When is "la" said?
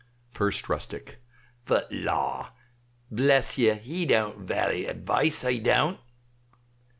1.93-2.53